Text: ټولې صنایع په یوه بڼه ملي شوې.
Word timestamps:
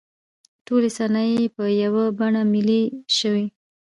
ټولې 0.65 0.89
صنایع 0.97 1.45
په 1.55 1.63
یوه 1.83 2.05
بڼه 2.17 2.41
ملي 2.53 2.81
شوې. 3.17 3.45